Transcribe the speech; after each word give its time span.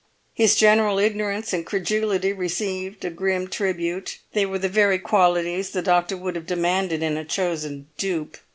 His 0.33 0.55
general 0.55 0.97
ignorance 0.97 1.53
and 1.53 1.63
credulity 1.63 2.33
received 2.33 3.05
a 3.05 3.11
grim 3.11 3.47
tribute; 3.47 4.17
they 4.33 4.47
were 4.47 4.57
the 4.57 4.67
very 4.67 4.97
qualities 4.97 5.69
the 5.69 5.83
doctor 5.83 6.17
would 6.17 6.35
have 6.35 6.47
demanded 6.47 7.03
in 7.03 7.17
a 7.17 7.23
chosen 7.23 7.85
dupe. 7.99 8.35